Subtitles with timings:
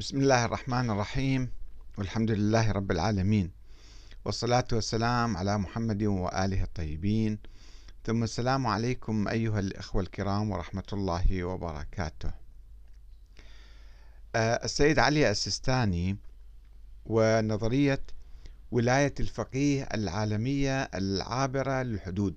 [0.00, 1.50] بسم الله الرحمن الرحيم.
[1.98, 3.50] والحمد لله رب العالمين.
[4.24, 7.38] والصلاة والسلام على محمد وآله الطيبين.
[8.04, 12.30] ثم السلام عليكم أيها الإخوة الكرام ورحمة الله وبركاته.
[14.34, 16.16] آه، السيد علي السيستاني
[17.06, 18.02] ونظرية
[18.70, 22.36] ولاية الفقيه العالمية العابرة للحدود.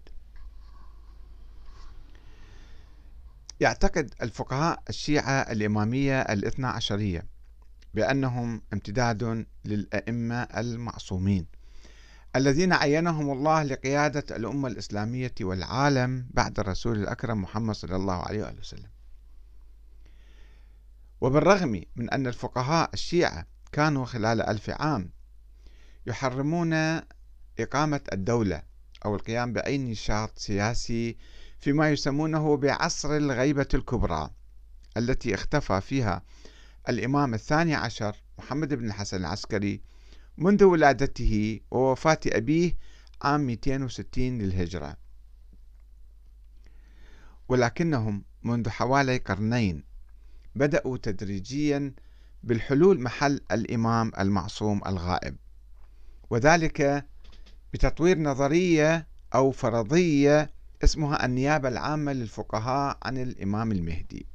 [3.59, 7.32] يعتقد الفقهاء الشيعة الإمامية الاثنى عشرية
[7.93, 11.45] بأنهم امتداد للأئمة المعصومين
[12.35, 18.59] الذين عينهم الله لقيادة الأمة الإسلامية والعالم بعد الرسول الأكرم محمد صلى الله عليه وآله
[18.59, 18.89] وسلم.
[21.21, 25.09] وبالرغم من أن الفقهاء الشيعة كانوا خلال ألف عام
[26.07, 26.73] يحرمون
[27.59, 28.63] إقامة الدولة
[29.05, 31.17] أو القيام بأي نشاط سياسي
[31.59, 34.29] فيما يسمونه بعصر الغيبة الكبرى
[34.97, 36.21] التي اختفى فيها
[36.89, 39.81] الإمام الثاني عشر محمد بن الحسن العسكري
[40.37, 42.77] منذ ولادته ووفاة أبيه
[43.21, 44.97] عام 260 للهجرة.
[47.49, 49.83] ولكنهم منذ حوالي قرنين
[50.55, 51.93] بدأوا تدريجيا
[52.43, 55.35] بالحلول محل الإمام المعصوم الغائب
[56.29, 57.05] وذلك
[57.73, 60.49] بتطوير نظرية أو فرضية
[60.83, 64.32] اسمها النيابة العامة للفقهاء عن الإمام المهدي.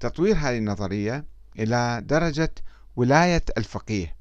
[0.00, 1.24] تطوير هذه النظرية
[1.58, 2.54] إلى درجة
[2.96, 4.16] ولاية الفقيه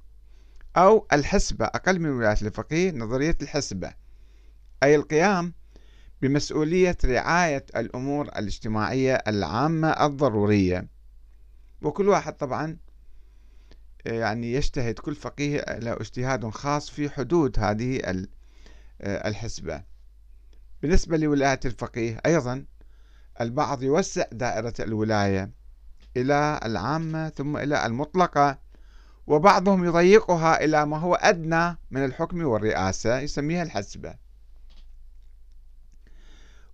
[0.78, 3.94] أو الحسبة أقل من ولاية الفقيه نظرية الحسبة
[4.84, 5.54] أي القيام
[6.22, 10.88] بمسؤولية رعاية الأمور الاجتماعية العامة الضرورية.
[11.82, 12.78] وكل واحد طبعا
[14.06, 18.02] يعني يجتهد كل فقيه له اجتهاد خاص في حدود هذه
[19.02, 19.84] الحسبة.
[20.82, 22.66] بالنسبة لولاية الفقيه أيضا
[23.42, 25.59] البعض يوسع دائرة الولاية.
[26.18, 28.60] إلى العامة ثم إلى المطلقة
[29.28, 34.16] وبعضهم يضيقها إلى ما هو أدنى من الحكم والرئاسة يسميها الحسبة.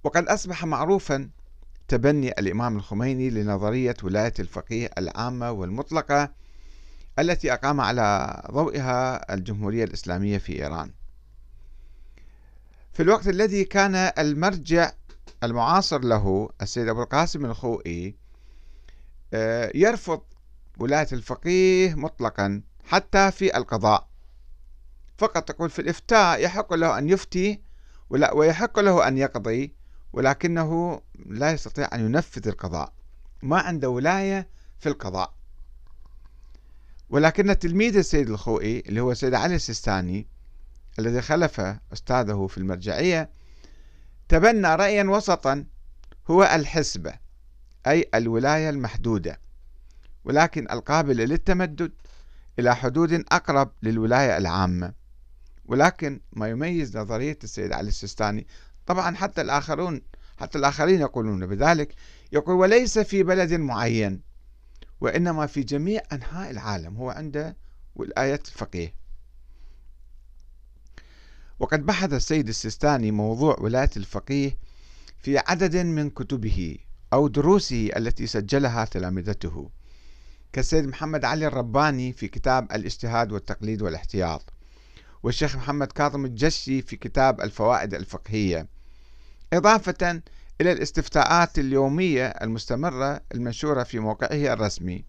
[0.03, 1.29] وقد أصبح معروفا
[1.87, 6.31] تبني الإمام الخميني لنظرية ولاية الفقيه العامة والمطلقة
[7.19, 10.91] التي أقام على ضوئها الجمهورية الإسلامية في إيران.
[12.93, 14.91] في الوقت الذي كان المرجع
[15.43, 18.15] المعاصر له السيد أبو القاسم الخوئي
[19.75, 20.21] يرفض
[20.79, 24.07] ولاية الفقيه مطلقا حتى في القضاء.
[25.17, 27.61] فقط تقول في الإفتاء يحق له أن يفتي
[28.09, 29.75] ويحق له أن يقضي
[30.13, 32.93] ولكنه لا يستطيع أن ينفذ القضاء.
[33.41, 34.49] ما عنده ولاية
[34.79, 35.33] في القضاء.
[37.09, 40.27] ولكن تلميذ السيد الخوئي اللي هو السيد علي السيستاني
[40.99, 41.61] الذي خلف
[41.93, 43.29] أستاذه في المرجعية
[44.29, 45.65] تبنى رأيا وسطا
[46.27, 47.24] هو الحسبة.
[47.87, 49.39] أي الولاية المحدودة.
[50.25, 51.91] ولكن القابلة للتمدد
[52.59, 54.93] إلى حدود أقرب للولاية العامة.
[55.65, 58.47] ولكن ما يميز نظرية السيد علي السيستاني
[58.85, 60.01] طبعا حتى الآخرون
[60.37, 61.95] حتى الآخرين يقولون بذلك
[62.31, 64.21] يقول وليس في بلد معين
[65.01, 67.57] وإنما في جميع أنحاء العالم هو عنده
[67.95, 68.93] ولاية الفقيه.
[71.59, 74.57] وقد بحث السيد السيستاني موضوع ولاية الفقيه
[75.19, 76.77] في عدد من كتبه.
[77.13, 79.69] أو دروسه التي سجلها تلامذته
[80.53, 84.53] كالسيد محمد علي الرباني في كتاب الاجتهاد والتقليد والاحتياط
[85.23, 88.67] والشيخ محمد كاظم الجشي في كتاب الفوائد الفقهية.
[89.53, 90.21] إضافة
[90.61, 95.05] إلى الاستفتاءات اليومية المستمرة المنشورة في موقعه الرسمي.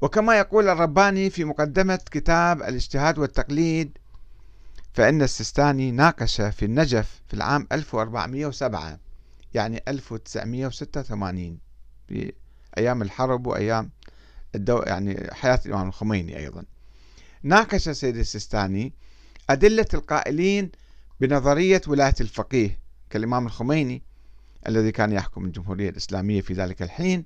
[0.00, 3.98] وكما يقول الرباني في مقدمة كتاب الاجتهاد والتقليد
[4.92, 8.98] فإن السيستاني ناقش في النجف في العام 1407
[9.54, 11.58] يعني 1986
[12.08, 12.32] في
[12.78, 13.90] أيام الحرب وأيام
[14.54, 16.64] الدو يعني حياة الإمام الخميني أيضا.
[17.42, 18.92] ناقش السيد السيستاني
[19.50, 20.70] أدلة القائلين
[21.20, 22.78] بنظرية ولاية الفقيه
[23.10, 24.02] كالإمام الخميني
[24.68, 27.24] الذي كان يحكم الجمهورية الإسلامية في ذلك الحين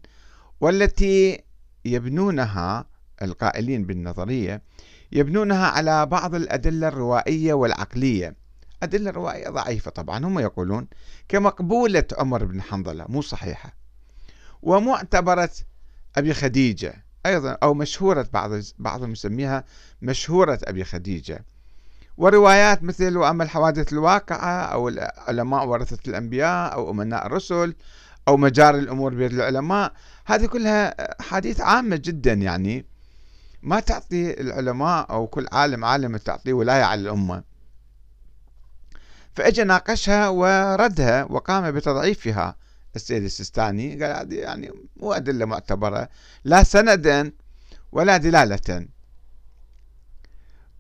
[0.60, 1.42] والتي
[1.84, 2.86] يبنونها
[3.22, 4.62] القائلين بالنظرية
[5.12, 8.36] يبنونها على بعض الأدلة الروائية والعقلية.
[8.82, 10.86] أدلة روائية ضعيفة طبعا هم يقولون
[11.28, 13.76] كمقبولة عمر بن حنظلة مو صحيحة.
[14.62, 15.50] ومعتبرة
[16.16, 19.64] أبي خديجة أيضا أو مشهورة بعض بعضهم يسميها
[20.02, 21.44] مشهورة أبي خديجة.
[22.16, 27.74] وروايات مثل وأما الحوادث الواقعة أو العلماء ورثة الأنبياء أو أمناء الرسل
[28.28, 29.92] أو مجاري الأمور بيد العلماء
[30.24, 32.86] هذه كلها حديث عامة جدا يعني
[33.62, 37.51] ما تعطي العلماء أو كل عالم عالم تعطيه ولاية على الأمة.
[39.34, 42.56] فأجى ناقشها وردها وقام بتضعيفها.
[42.96, 46.08] السيد السيستاني قال هذه يعني مو أدلة معتبرة
[46.44, 47.32] لا سندا
[47.92, 48.86] ولا دلالة.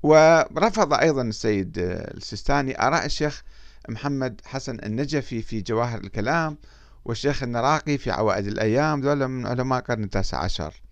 [0.02, 3.42] ورفض أيضا السيد السيستاني آراء الشيخ
[3.88, 6.58] محمد حسن النجفي في جواهر الكلام
[7.04, 10.82] والشيخ النراقي في عوائد الأيام ذولا من علماء القرن التاسع عشر.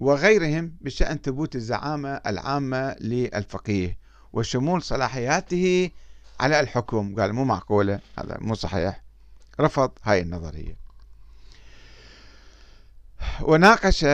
[0.00, 3.98] وغيرهم بشأن ثبوت الزعامة العامة للفقيه
[4.32, 5.90] وشمول صلاحياته
[6.40, 9.02] على الحكم قال مو معقولة هذا مو صحيح.
[9.60, 10.76] رفض هاي النظرية.
[13.40, 14.06] وناقش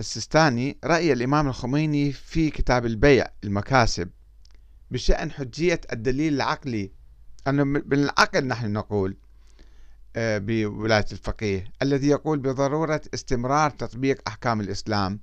[0.00, 4.10] السيستاني رأي الإمام الخميني في كتاب البيع المكاسب
[4.90, 6.90] بشأن حجية الدليل العقلي.
[7.48, 9.16] أنه بالعقل نحن نقول
[10.16, 15.20] آه، بولاية الفقيه الذي يقول بضرورة استمرار تطبيق أحكام الإسلام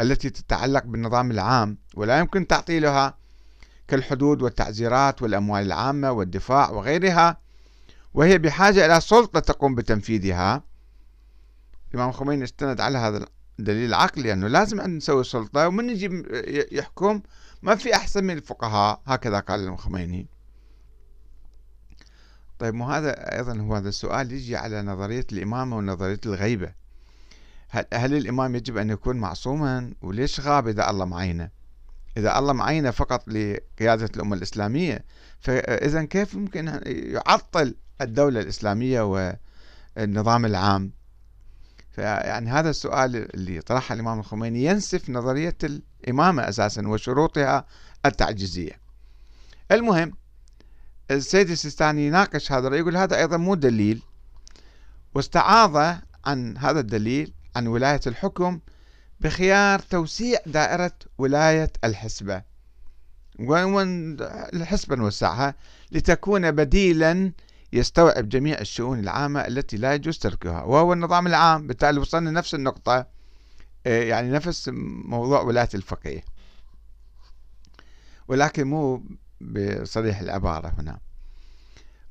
[0.00, 3.18] التي تتعلق بالنظام العام ولا يمكن تعطيلها
[3.88, 7.40] كالحدود والتعزيرات والأموال العامة والدفاع وغيرها
[8.14, 10.62] وهي بحاجة إلى سلطة تقوم بتنفيذها.
[11.90, 13.26] الإمام الخميني استند على هذا
[13.58, 16.24] الدليل العقلي أنه لازم نسوي سلطة ومن يجي
[16.72, 17.22] يحكم
[17.62, 20.26] ما في أحسن من الفقهاء هكذا قال الإمام الخميني
[22.58, 26.72] طيب مو هذا أيضا هو هذا السؤال يجي على نظرية الإمامة ونظرية الغيبة.
[27.68, 31.50] هل, هل الإمام يجب أن يكون معصوما؟ وليش غاب إذا الله معينه؟
[32.16, 35.04] إذا الله معينة فقط لقيادة الأمة الإسلامية
[35.40, 39.00] فإذا كيف ممكن يعطل الدولة الإسلامية
[39.96, 40.92] والنظام العام؟
[41.90, 47.66] فيعني هذا السؤال اللي طرحه الإمام الخميني ينسف نظرية الإمامة أساسا وشروطها
[48.06, 48.80] التعجيزية.
[49.72, 50.12] المهم
[51.10, 54.02] السيد السيستاني يناقش هذا الرأي يقول هذا أيضا مو دليل
[55.14, 58.60] واستعاض عن هذا الدليل عن ولاية الحكم
[59.20, 62.42] بخيار توسيع دائرة ولاية الحسبة.
[64.54, 65.54] الحسبة نوسعها؟
[65.92, 67.32] لتكون بديلا
[67.72, 71.66] يستوعب جميع الشؤون العامة التي لا يجوز تركها وهو النظام العام.
[71.66, 73.06] بالتالي وصلنا نفس النقطة
[73.86, 74.70] آه، يعني نفس
[75.04, 76.24] موضوع ولاية الفقيه.
[78.28, 79.02] ولكن مو
[79.40, 80.98] بصريح العبارة هنا.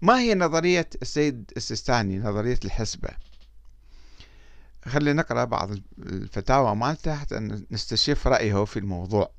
[0.01, 3.09] ما هي نظرية السيد السيستاني نظرية الحسبة؟
[4.87, 9.31] خلينا نقرأ بعض الفتاوى مالته حتى نستشف رأيه في الموضوع.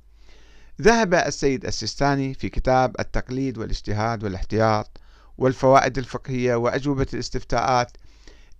[0.82, 5.00] ذهب السيد السيستاني في كتاب التقليد والاجتهاد والاحتياط
[5.38, 7.92] والفوائد الفقهية وأجوبة الاستفتاءات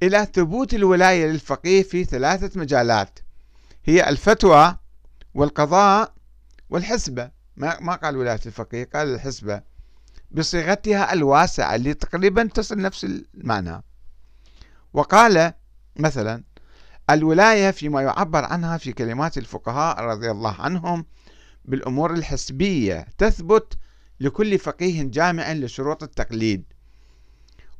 [0.02, 3.18] إلى ثبوت الولاية للفقيه في ثلاثة مجالات.
[3.84, 4.76] هي الفتوى
[5.34, 6.14] والقضاء
[6.70, 7.30] والحسبة.
[7.56, 9.62] ما ما قال ولاية الفقيه قال الحسبة.
[10.30, 13.82] بصيغتها الواسعة اللي تقريبا تصل نفس المعنى.
[14.92, 15.52] وقال
[15.96, 16.44] مثلا
[17.10, 21.04] الولاية فيما يعبر عنها في كلمات الفقهاء رضي الله عنهم
[21.64, 23.78] بالأمور الحسبية تثبت
[24.20, 26.64] لكل فقيه جامع لشروط التقليد.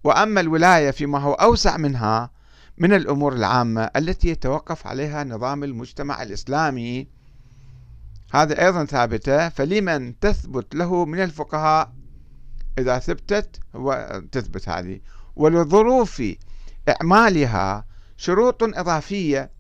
[0.05, 2.31] وأما الولاية فيما هو أوسع منها
[2.79, 7.09] من الأمور العامة التي يتوقف عليها نظام المجتمع الإسلامي.
[8.35, 11.93] هذا أيضا ثابتة فلمن تثبت له من الفقهاء
[12.79, 13.61] إذا ثبتت؟
[14.33, 15.01] تثبت هذه.
[15.37, 16.23] ولظروف
[16.89, 17.85] إعمالها
[18.17, 19.51] شروط إضافية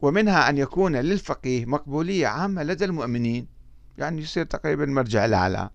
[0.00, 3.46] ومنها أن يكون للفقيه مقبولية عامة لدى المؤمنين
[3.98, 5.70] يعني يصير تقريبا مرجع الأعلى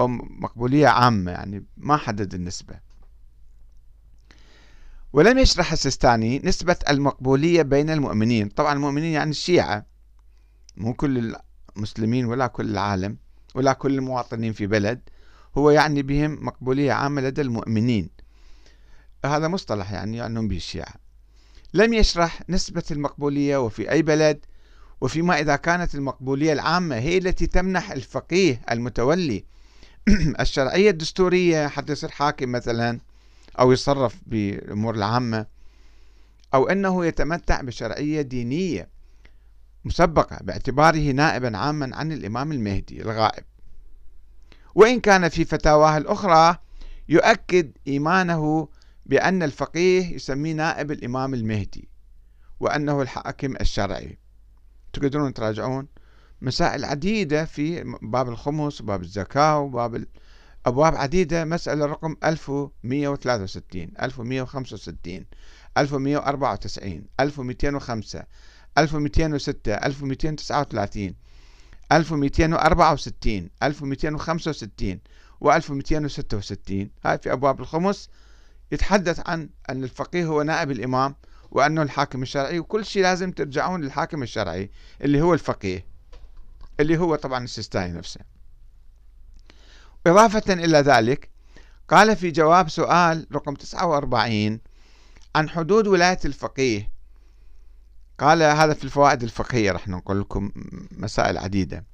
[0.00, 2.80] أو مقبولية عامة يعني ما حدد النسبة.
[5.12, 8.48] ولم يشرح السيستاني نسبة المقبولية بين المؤمنين.
[8.48, 9.86] طبعا المؤمنين يعني الشيعة
[10.76, 11.36] مو كل
[11.76, 13.16] المسلمين ولا كل العالم
[13.54, 15.00] ولا كل المواطنين في بلد
[15.58, 18.10] هو يعني بهم مقبولية عامة لدى المؤمنين.
[19.24, 21.05] هذا مصطلح يعني أنهم به الشيعة.
[21.74, 24.38] لم يشرح نسبة المقبولية وفي أي بلد
[25.00, 29.44] وفيما إذا كانت المقبولية العامة هي التي تمنح الفقيه المتولي.
[30.40, 33.00] الشرعية الدستورية حتى يصير حاكم مثلا
[33.58, 35.46] أو يتصرف بالأمور العامة
[36.54, 38.88] أو أنه يتمتع بشرعية دينية
[39.84, 43.44] مسبقة باعتباره نائبا عاما عن الإمام المهدي الغائب.
[44.74, 46.56] وإن كان في فتاواه الأخرى
[47.08, 48.68] يؤكد إيمانه
[49.06, 51.88] بأن الفقيه يسميه نائب الإمام المهدي
[52.60, 54.18] وأنه الحاكم الشرعي.
[54.92, 55.88] تقدرون تراجعون؟
[56.42, 60.06] مسائل عديدة في باب الخمس وباب الزكاة وباب
[60.66, 65.24] أبواب عديدة مسألة رقم 1163 1165
[65.78, 68.24] 1194 1205
[68.78, 71.14] 1206 1239
[71.92, 75.00] 1264 1265
[75.40, 78.08] و 1266 هاي في أبواب الخمس.
[78.72, 81.14] يتحدث عن أن الفقيه هو نائب الإمام
[81.50, 84.70] وأنه الحاكم الشرعي وكل شيء لازم ترجعون للحاكم الشرعي
[85.02, 85.86] اللي هو الفقيه
[86.80, 88.20] اللي هو طبعا السيستاني نفسه.
[90.06, 91.30] إضافة إلى ذلك
[91.88, 94.60] قال في جواب سؤال رقم 49
[95.36, 96.92] عن حدود ولاية الفقيه.
[98.18, 100.50] قال هذا في الفوائد الفقهية رح نقول لكم
[100.90, 101.84] مسائل عديدة.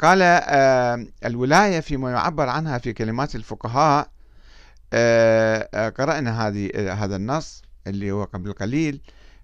[0.00, 4.10] قال آه، الولاية فيما يعبر عنها في كلمات الفقهاء
[5.90, 9.00] قرأنا هذه هذا النص اللي هو قبل قليل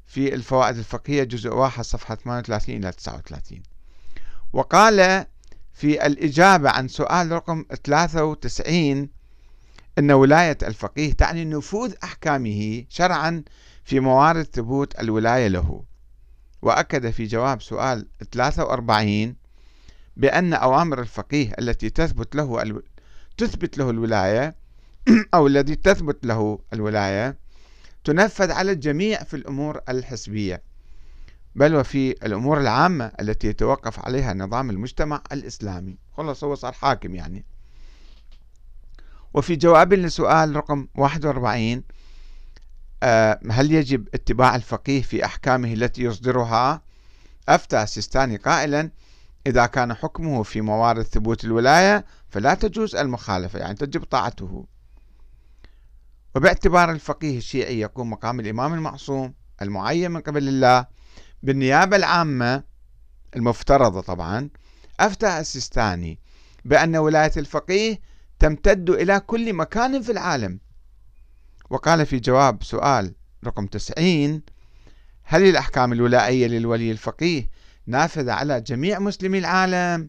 [0.06, 3.62] في الفوائد الفقهية جزء واحد صفحة 38 إلى 39
[4.52, 5.26] وقال
[5.72, 9.08] في الإجابة عن سؤال رقم 93
[9.98, 13.44] أن ولاية الفقيه تعني نفوذ أحكامه شرعا
[13.84, 15.84] في موارد ثبوت الولاية له
[16.62, 19.36] وأكد في جواب سؤال 43
[20.16, 22.82] بأن أوامر الفقيه التي تثبت له.
[23.36, 24.54] تثبت له الولاية
[25.34, 27.38] أو الذي تثبت له الولاية
[28.04, 30.62] تنفذ على الجميع في الأمور الحسبية
[31.54, 35.98] بل وفي الأمور العامة التي يتوقف عليها نظام المجتمع الإسلامي.
[36.16, 37.44] خلص هو صار حاكم يعني.
[39.34, 41.82] وفي جواب لسؤال رقم 41
[43.02, 46.82] آه، هل يجب اتباع الفقيه في أحكامه التي يصدرها؟
[47.48, 48.90] أفتى سيستاني قائلا
[49.46, 54.66] إذا كان حكمه في موارد ثبوت الولاية فلا تجوز المخالفة يعني تجب طاعته.
[56.38, 60.86] وباعتبار الفقيه الشيعي يقوم مقام الإمام المعصوم المعين من قبل الله
[61.42, 62.64] بالنيابة العامة
[63.36, 64.50] المفترضة طبعا.
[65.00, 66.18] أفتى السيستاني
[66.64, 68.00] بأن ولاية الفقيه
[68.38, 70.60] تمتد إلى كل مكان في العالم.
[71.70, 73.14] وقال في جواب سؤال
[73.44, 74.42] رقم 90
[75.24, 77.50] هل الأحكام الولائية للولي الفقيه
[77.86, 80.08] نافذة على جميع مسلمي العالم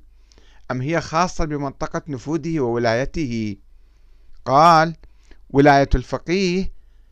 [0.71, 3.55] أم هي خاصة بمنطقة نفوذه وولايته؟
[4.45, 4.95] قال
[5.49, 6.71] ولاية الفقيه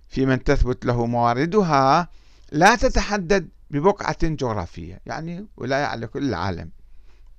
[0.10, 2.10] في من تثبت له مواردها
[2.52, 6.70] لا تتحدد ببقعة جغرافية يعني ولاية على كل العالم.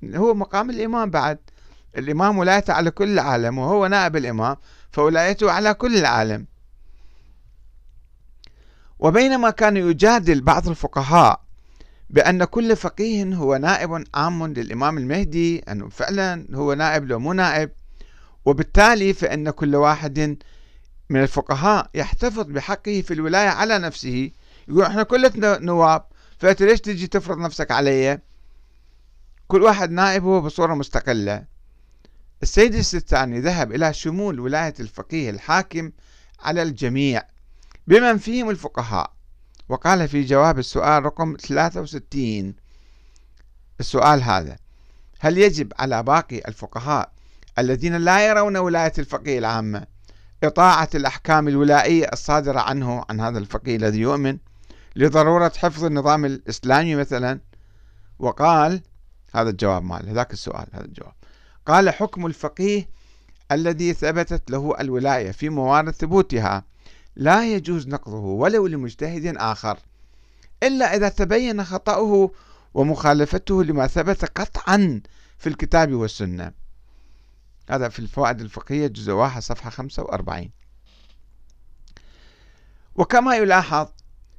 [0.05, 1.38] هو مقام الإمام بعد.
[1.97, 4.57] الإمام ولايته على كل العالم وهو نائب الإمام
[4.90, 6.47] فولايته على كل العالم.
[8.99, 11.40] وبينما كان يجادل بعض الفقهاء
[12.11, 17.71] بأن كل فقيه هو نائب عام للإمام المهدي أنه فعلا هو نائب لو مو نائب.
[18.45, 20.38] وبالتالي فإن كل واحد
[21.11, 24.31] من الفقهاء يحتفظ بحقه في الولاية على نفسه.
[24.69, 26.05] يقول إحنا كلنا نواب
[26.38, 28.19] فأنت ليش تجي تفرض نفسك علي؟
[29.49, 31.45] كل واحد نائب هو بصورة مستقلة.
[32.43, 35.93] السيد الستاني ذهب إلى شمول ولاية الفقيه الحاكم
[36.41, 37.23] على الجميع
[37.87, 39.12] بمن فيهم الفقهاء
[39.69, 42.55] وقال في جواب السؤال رقم 63
[43.81, 44.57] السؤال هذا
[45.21, 47.12] هل يجب على باقي الفقهاء
[47.59, 49.87] الذين لا يرون ولاية الفقيه العامة
[50.45, 54.38] إطاعة الأحكام الولائية الصادرة عنه عن هذا الفقيه الذي يؤمن
[54.97, 57.40] لضرورة حفظ النظام الإسلامي مثلا.
[58.18, 58.83] وقال
[59.35, 61.12] هذا الجواب مال هذاك السؤال هذا الجواب.
[61.66, 62.88] قال حكم الفقيه
[63.52, 66.64] الذي ثبتت له الولاية في موارد ثبوتها
[67.16, 69.78] لا يجوز نقضه ولو لمجتهد آخر
[70.62, 72.30] إلا إذا تبين خطأه
[72.75, 75.00] ومخالفته لما ثبت قطعا
[75.38, 76.52] في الكتاب والسنة.
[77.69, 80.51] هذا في الفوائد الفقهية جزء واحد صفحة 45
[82.95, 83.89] وكما يلاحظ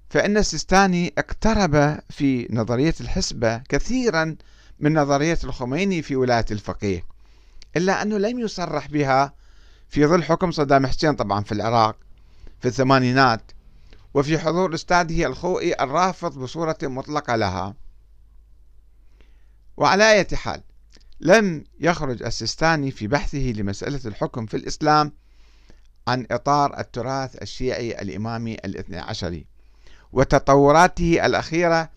[0.10, 4.36] فإن السيستاني اقترب في نظرية الحسبة كثيرا
[4.80, 7.06] من نظرية الخميني في ولاية الفقيه
[7.78, 9.34] إلا أنه لم يصرح بها
[9.90, 11.96] في ظل حكم صدام حسين طبعا في العراق
[12.60, 13.52] في الثمانينات
[14.14, 17.76] وفي حضور أستاذه الخوئي الرافض بصورة مطلقة لها.
[19.78, 20.64] وعلى أي حال
[21.22, 25.12] لم يخرج السيستاني في بحثه لمسألة الحكم في الإسلام
[26.08, 29.46] عن إطار التراث الشيعي الإمامي الاثني عشري
[30.12, 31.90] وتطوراته الأخيرة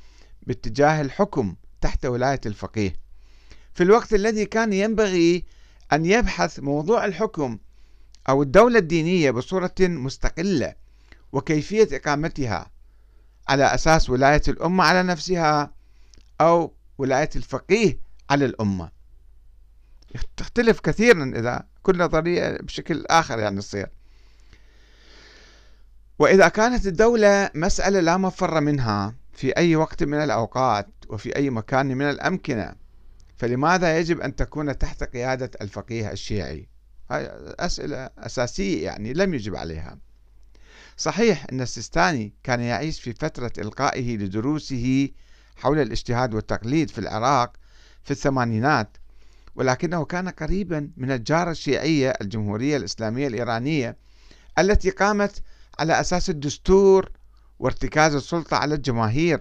[0.43, 2.97] باتجاه الحكم تحت ولاية الفقيه.
[3.75, 5.45] في الوقت الذي كان ينبغي
[5.93, 7.59] أن يبحث موضوع الحكم
[8.29, 10.75] أو الدولة الدينية بصورة مستقلة
[11.33, 12.71] وكيفية إقامتها
[13.49, 15.75] على أساس ولاية الأمة على نفسها
[16.41, 17.99] أو ولاية الفقيه
[18.31, 19.02] على الأمة.
[20.37, 23.91] تختلف كثيرا إذا كل نظرية بشكل آخر يعني تصير.
[26.19, 31.87] وإذا كانت الدولة مسألة لا مفر منها في أي وقت من الأوقات وفي أي مكان
[31.87, 32.75] من الأمكنة
[33.37, 36.69] فلماذا يجب أن تكون تحت قيادة الفقيه الشيعي؟
[37.11, 39.99] هاي أسئلة أساسية يعني لم يجب عليها.
[40.97, 45.09] صحيح أن السيستاني كان يعيش في فترة إلقائه لدروسه
[45.57, 47.53] حول الاجتهاد والتقليد في العراق
[48.05, 48.97] في الثمانينات
[49.55, 53.97] ولكنه كان قريبا من الجارة الشيعية الجمهورية الإسلامية الإيرانية
[54.59, 55.43] التي قامت
[55.79, 57.11] على أساس الدستور
[57.59, 59.41] وارتكاز السلطة على الجماهير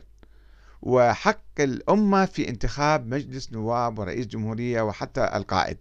[0.81, 5.77] وحق الأمة في انتخاب مجلس نواب ورئيس جمهورية وحتى القائد.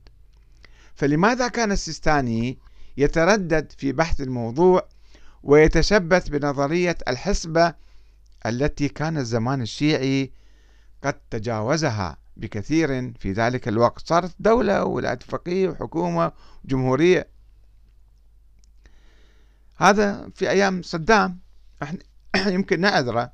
[0.94, 2.58] فلماذا كان السيستاني
[2.96, 4.88] يتردد في بحث الموضوع
[5.42, 7.74] ويتشبث بنظرية الحسبة
[8.46, 10.30] التي كان الزمان الشيعي
[11.04, 13.12] قد تجاوزها؟ بكثير.
[13.18, 16.32] في ذلك الوقت صارت دولة ولاية فقيه وحكومة
[16.64, 17.28] وجمهورية.
[19.76, 21.38] هذا في أيام صدام.
[22.46, 23.32] يمكن نعذره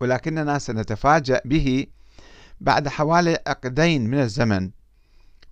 [0.00, 1.86] ولكننا سنتفاجأ به
[2.60, 4.70] بعد حوالي عقدين من الزمن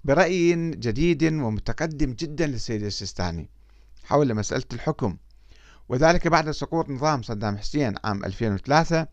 [0.05, 3.49] برأي جديد ومتقدم جدا للسيد السيستاني
[4.05, 5.17] حول مسألة الحكم.
[5.89, 9.07] وذلك بعد سقوط نظام صدام حسين عام 2003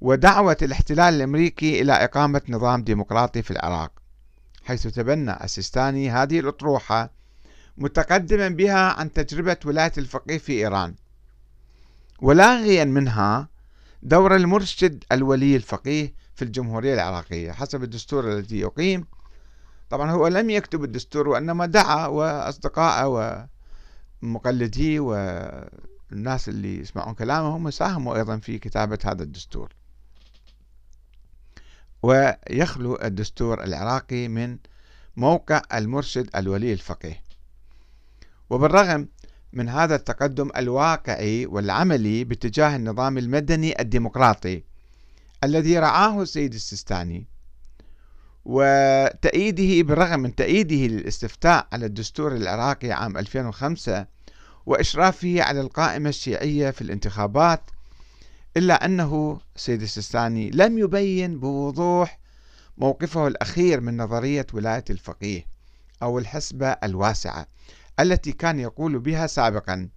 [0.00, 3.92] ودعوة الاحتلال الأمريكي إلى إقامة نظام ديمقراطي في العراق
[4.64, 7.10] حيث تبنى السيستاني هذه الأطروحة
[7.78, 10.94] متقدما بها عن تجربة ولاية الفقيه في إيران.
[12.22, 13.48] ولاغيا منها
[14.02, 19.06] دور المرشد الولي الفقيه في الجمهورية العراقية حسب الدستور الذي يقيم.
[19.90, 23.48] طبعا هو لم يكتب الدستور وإنما دعا وأصدقائه
[24.22, 29.72] ومقلديه والناس اللي يسمعون كلامه هم ساهموا أيضا في كتابة هذا الدستور.
[32.02, 34.58] ويخلو الدستور العراقي من
[35.16, 37.22] موقع المرشد الولي الفقيه.
[38.50, 39.08] وبالرغم
[39.52, 44.62] من هذا التقدم الواقعي والعملي باتجاه النظام المدني الديمقراطي
[45.44, 47.26] الذي رعاه السيد السيستاني
[48.44, 54.06] وتأييده بالرغم من تأييده للاستفتاء على الدستور العراقي عام 2005
[54.66, 57.70] وإشرافه على القائمة الشيعية في الانتخابات
[58.56, 62.18] إلا أنه السيد السيستاني لم يبين بوضوح
[62.78, 65.46] موقفه الأخير من نظرية ولاية الفقيه
[66.02, 67.46] أو الحسبة الواسعة
[68.00, 69.88] التي كان يقول بها سابقا.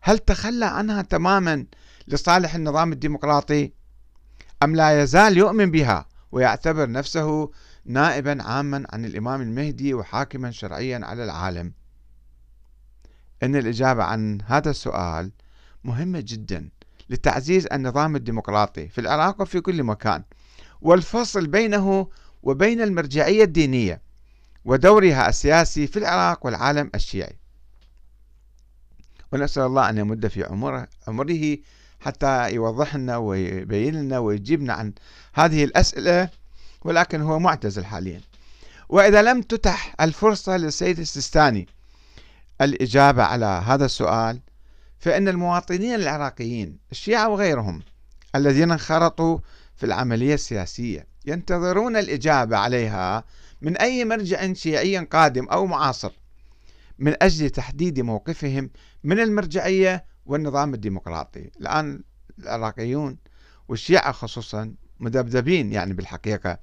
[0.00, 1.66] هل تخلى عنها تماما
[2.08, 3.72] لصالح النظام الديمقراطي؟
[4.62, 7.50] أم لا يزال يؤمن بها ويعتبر نفسه
[7.84, 11.72] نائبا عاما عن الإمام المهدي وحاكما شرعيا على العالم؟
[13.42, 15.32] إن الإجابة عن هذا السؤال
[15.84, 16.70] مهمة جدا.
[17.10, 20.22] لتعزيز النظام الديمقراطي في العراق وفي كل مكان
[20.80, 22.08] والفصل بينه
[22.42, 24.00] وبين المرجعية الدينية
[24.64, 27.36] ودورها السياسي في العراق والعالم الشيعي.
[29.32, 31.56] ونسأل الله أن يمد في عمره, عمره
[32.00, 34.92] حتى يوضح لنا ويبين لنا ويجيبنا عن
[35.34, 36.28] هذه الأسئلة
[36.84, 38.20] ولكن هو معتزل حاليا.
[38.88, 41.68] وإذا لم تتح الفرصة للسيد السيستاني
[42.60, 44.40] الإجابة على هذا السؤال
[44.98, 47.82] فإن المواطنين العراقيين الشيعة وغيرهم
[48.34, 49.38] الذين انخرطوا
[49.76, 53.24] في العملية السياسية ينتظرون الإجابة عليها
[53.62, 56.12] من أي مرجع شيعي قادم أو معاصر
[56.98, 58.70] من أجل تحديد موقفهم
[59.04, 61.50] من المرجعية والنظام الديمقراطي.
[61.60, 62.02] الآن
[62.38, 63.18] العراقيون
[63.68, 66.58] والشيعة خصوصا مذبذبين يعني بالحقيقة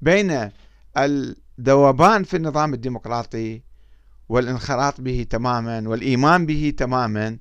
[0.00, 0.50] بين
[0.98, 3.62] الذوبان في النظام الديمقراطي
[4.28, 7.38] والانخراط به تماما والإيمان به تماما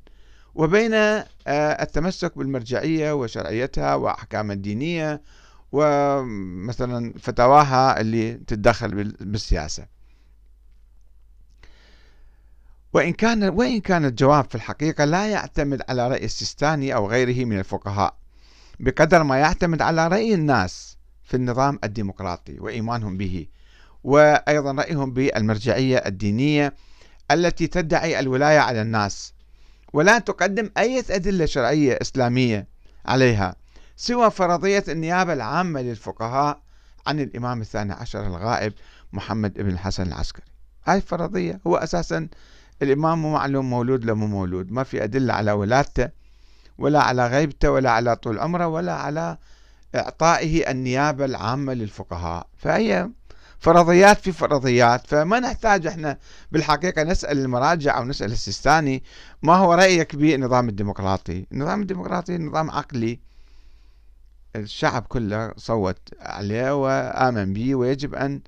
[0.56, 5.22] وبين آه، التمسك بالمرجعية وشرعيتها وأحكام الدينية
[5.72, 9.86] ومثلا فتاواها اللي تتدخل بالسياسة.
[12.94, 17.60] وإن كان وإن كان الجواب في الحقيقة لا يعتمد على رأي السيستاني أو غيره من
[17.60, 18.16] الفقهاء
[18.80, 23.48] بقدر ما يعتمد على رأي الناس في النظام الديمقراطي وإيمانهم به
[24.04, 26.74] وأيضا رأيهم بالمرجعية الدينية
[27.32, 29.34] التي تدعي الولاية على الناس
[29.94, 32.68] ولا تقدم أي أدلة شرعية إسلامية
[33.06, 33.56] عليها
[33.96, 36.62] سوى فرضية النيابة العامة للفقهاء
[37.08, 38.74] عن الإمام الثاني عشر الغائب
[39.14, 40.46] محمد بن الحسن العسكري.
[40.86, 42.28] هاي فرضية هو أساسا
[42.82, 46.10] الإمام مو معلوم مولود لو مو مولود ما في أدلة على ولادته
[46.78, 49.38] ولا على غيبته ولا على طول عمره ولا على
[49.96, 52.48] إعطائه النيابة العامة للفقهاء.
[52.58, 53.10] فهي
[53.64, 56.18] فرضيات في فرضيات فما نحتاج إحنا
[56.52, 59.04] بالحقيقة نسأل المراجع أو نسأل السيستاني
[59.42, 61.46] ما هو رأيك بالنظام الديمقراطي.
[61.52, 63.20] النظام الديمقراطي نظام عقلي.
[64.56, 68.42] الشعب كله صوت عليه وآمن به ويجب أن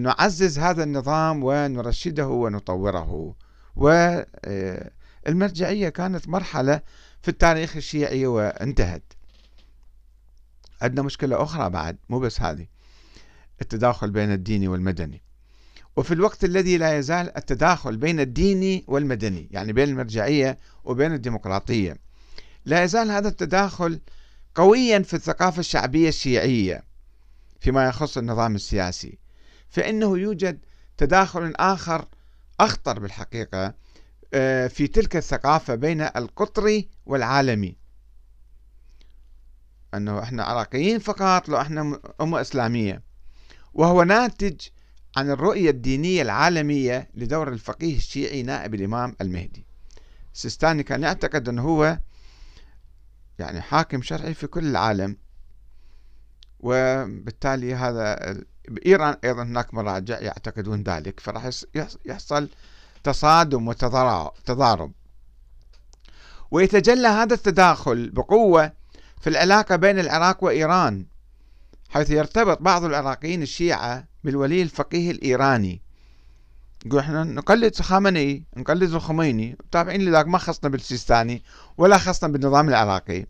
[0.00, 3.34] نعزز هذا النظام ونرشده ونطوره.
[3.76, 6.80] والمرجعية كانت مرحلة
[7.22, 9.12] في التاريخ الشيعي وانتهت.
[10.82, 12.66] عندنا مشكلة أخرى بعد مو بس هذه.
[13.60, 15.22] التداخل بين الديني والمدني.
[15.96, 21.96] وفي الوقت الذي لا يزال التداخل بين الديني والمدني يعني بين المرجعية وبين الديمقراطية.
[22.64, 24.00] لا يزال هذا التداخل
[24.54, 26.84] قويا في الثقافة الشعبية الشيعية
[27.60, 29.18] فيما يخص النظام السياسي.
[29.68, 30.58] فإنه يوجد
[30.96, 32.08] تداخل آخر
[32.60, 33.74] أخطر بالحقيقة
[34.34, 37.76] آه، في تلك الثقافة بين القطري والعالمي.
[39.94, 43.07] أنه إحنا عراقيين فقط لو إحنا أمة إسلامية.
[43.74, 44.60] وهو ناتج
[45.16, 49.66] عن الرؤية الدينية العالمية لدور الفقيه الشيعي نائب الإمام المهدي.
[50.34, 51.98] السيستاني كان يعتقد أنه هو
[53.38, 55.16] يعني حاكم شرعي في كل العالم
[56.60, 58.36] وبالتالي هذا
[58.68, 61.50] بإيران أيضا هناك مراجع يعتقدون ذلك فراح
[62.04, 62.48] يحصل
[63.04, 64.92] تصادم وتضارب
[66.50, 68.72] ويتجلى هذا التداخل بقوة
[69.20, 71.06] في العلاقة بين العراق وإيران.
[71.88, 75.82] حيث يرتبط بعض العراقيين الشيعة بالولي الفقيه الإيراني.
[76.86, 81.42] يقول إحنا نقلد خامنئي نقلد الخميني تابعين لذاك ما خصنا بالسيستاني
[81.78, 83.26] ولا خصنا بالنظام العراقي.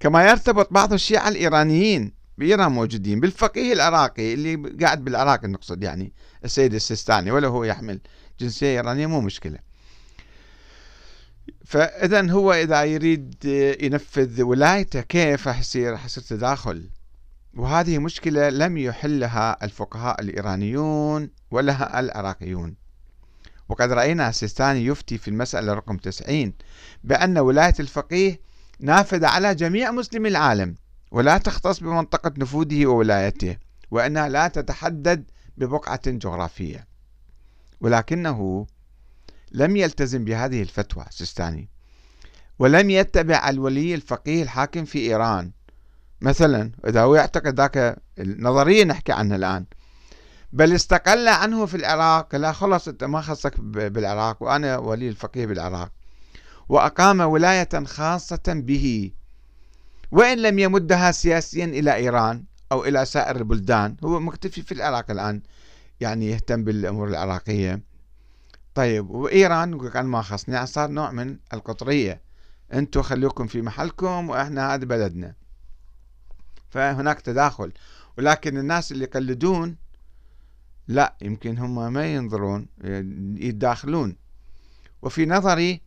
[0.00, 6.12] كما يرتبط بعض الشيعة الإيرانيين بإيران موجودين بالفقيه العراقي اللي قاعد بالعراق نقصد يعني
[6.44, 8.00] السيد السيستاني ولا هو يحمل
[8.40, 9.58] جنسية إيرانية مو مشكلة.
[11.64, 13.44] فإذا هو إذا يريد
[13.80, 16.88] ينفذ ولايته كيف راح يصير راح يصير تداخل
[17.56, 22.76] وهذه مشكلة لم يحلها الفقهاء الإيرانيون ولا العراقيون.
[23.68, 26.52] وقد رأينا السيستاني يفتي في المسألة رقم 90
[27.04, 28.40] بأن ولاية الفقيه
[28.80, 30.74] نافذة على جميع مسلمي العالم
[31.10, 33.56] ولا تختص بمنطقة نفوذه وولايته
[33.90, 36.86] وأنها لا تتحدد ببقعة جغرافية.
[37.80, 38.66] ولكنه
[39.52, 41.68] لم يلتزم بهذه الفتوى السيستاني
[42.58, 45.55] ولم يتبع الولي الفقيه الحاكم في إيران.
[46.20, 49.66] مثلا إذا هو يعتقد ذاك النظرية نحكي عنها الآن.
[50.52, 55.92] بل استقل عنه في العراق لا خلص أنت ما خصك بالعراق وأنا ولي الفقيه بالعراق.
[56.68, 59.12] وأقام ولاية خاصة به.
[60.10, 65.42] وإن لم يمدها سياسيا إلى إيران أو إلى سائر البلدان هو مكتفي في العراق الآن
[66.00, 67.82] يعني يهتم بالأمور العراقية.
[68.74, 72.20] طيب وإيران أنا ما خصني صار نوع من القطرية.
[72.72, 75.45] أنتم خليكم في محلكم وإحنا هذا بلدنا.
[76.70, 77.72] فهناك تداخل.
[78.18, 79.76] ولكن الناس اللي يقلدون
[80.88, 82.66] لا يمكن هم ما ينظرون
[83.38, 84.16] يتداخلون
[85.02, 85.80] وفي نظري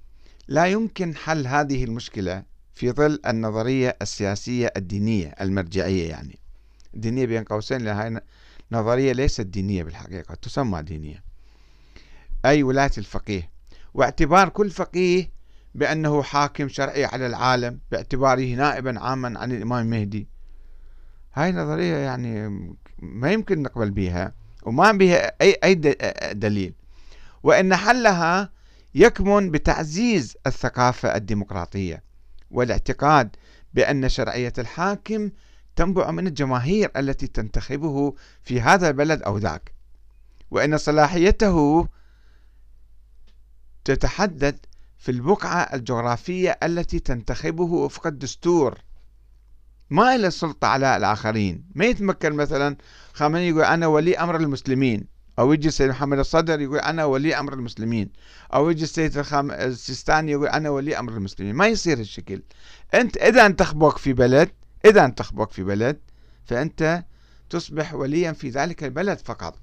[0.47, 2.43] لا يمكن حل هذه المشكلة
[2.75, 6.39] في ظل النظرية السياسية الدينية المرجعية يعني.
[6.93, 8.21] الدينية بين قوسين لهذه
[8.71, 11.23] نظرية ليست دينية بالحقيقة تسمى دينية.
[12.45, 13.49] أي ولاية الفقيه.
[13.93, 15.31] واعتبار كل فقيه
[15.75, 20.27] بأنه حاكم شرعي على العالم باعتباره نائبا عاما عن الإمام المهدي.
[21.33, 22.49] هاي نظرية يعني
[22.99, 25.75] ما يمكن نقبل بها وما بها أي أي
[26.33, 26.73] دليل.
[27.43, 28.49] وأن حلها
[28.95, 32.03] يكمن بتعزيز الثقافة الديمقراطية
[32.51, 33.35] والاعتقاد
[33.73, 35.31] بأن شرعية الحاكم
[35.75, 39.73] تنبع من الجماهير التي تنتخبه في هذا البلد أو ذاك.
[40.51, 41.87] وأن صلاحيته
[43.85, 44.65] تتحدد
[44.97, 48.77] في البقعة الجغرافية التي تنتخبه وفق الدستور.
[49.89, 51.63] ما له سلطة على الآخرين.
[51.75, 52.77] ما يتمكن مثلا
[53.13, 55.07] خامنئي يقول أنا ولي أمر المسلمين
[55.39, 58.09] أو يجي السيد محمد الصدر يقول أنا ولي أمر المسلمين
[58.53, 59.51] أو يجي السيد الخام...
[59.51, 61.55] السيستاني يقول أنا ولي أمر المسلمين.
[61.55, 62.41] ما يصير الشكل
[62.93, 64.49] أنت إذا انتخبوك في بلد
[64.85, 65.99] إذا انتخبوك في بلد
[66.45, 67.03] فأنت
[67.49, 69.57] تصبح وليا في ذلك البلد فقط.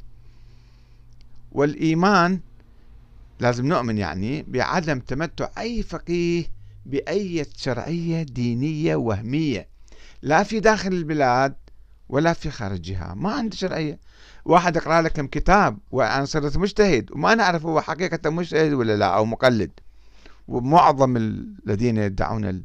[1.53, 2.41] والإيمان
[3.41, 6.45] لازم نؤمن يعني بعدم تمتع أي فقيه
[6.87, 9.76] بأي شرعية دينية وهمية.
[10.27, 11.55] لا في داخل البلاد
[12.09, 13.15] ولا في خارجها.
[13.17, 13.99] ما عنده شرعية.
[14.45, 19.25] واحد يقرأ لك كتاب وأنا صرت مجتهد وما نعرف هو حقيقة مجتهد ولا لا أو
[19.25, 19.71] مقلد.
[20.49, 22.63] ومعظم الذين يدعون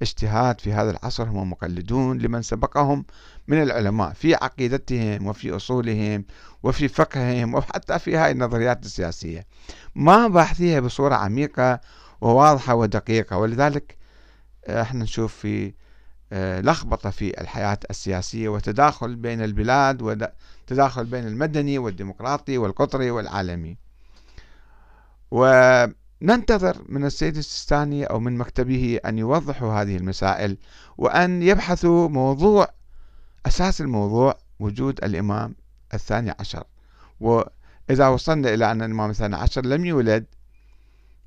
[0.00, 3.04] الاجتهاد في هذا العصر هم مقلدون لمن سبقهم
[3.48, 4.12] من العلماء.
[4.12, 6.24] في عقيدتهم وفي أصولهم
[6.62, 9.46] وفي فقههم وحتى في هاي النظريات السياسية.
[9.94, 11.80] ما باحثيها بصورة عميقة
[12.20, 13.36] وواضحة ودقيقة.
[13.36, 13.96] ولذلك
[14.68, 15.72] إحنا نشوف في آه،
[16.32, 23.76] لخبطة في الحياة السياسية وتداخل بين البلاد وتداخل بين المدني والديمقراطي والقطري والعالمي.
[25.30, 30.56] وننتظر من السيد السيستاني أو من مكتبه أن يوضحوا هذه المسائل
[30.98, 32.68] وأن يبحثوا موضوع
[33.46, 35.54] أساس الموضوع وجود الإمام
[35.94, 36.64] الثاني عشر.
[37.20, 40.26] وإذا وصلنا إلى أن الإمام الثاني عشر لم يولد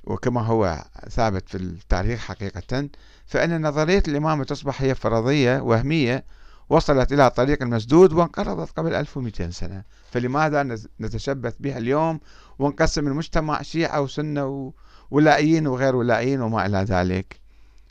[0.04, 2.90] وكما هو ثابت في التاريخ حقيقة
[3.30, 6.26] فإن نظرية الإمامة تصبح هي فرضية وهمية
[6.70, 9.84] وصلت إلى طريق المسدود وانقرضت قبل 1200 سنة.
[10.12, 12.20] فلماذا نتشبث بها اليوم
[12.60, 14.74] ونقسم المجتمع شيعة وسنة
[15.12, 17.39] وولائيين وغير ولائيين وما إلى ذلك؟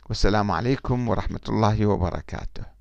[0.09, 2.78] والسلام عليكم ورحمة الله وبركاته.